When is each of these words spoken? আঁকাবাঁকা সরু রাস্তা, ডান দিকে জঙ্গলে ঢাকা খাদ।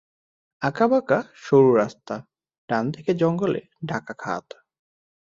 আঁকাবাঁকা 0.61 1.19
সরু 1.43 1.71
রাস্তা, 1.75 2.15
ডান 2.69 2.85
দিকে 2.91 3.11
জঙ্গলে 3.13 3.61
ঢাকা 3.85 4.13
খাদ। 4.13 4.45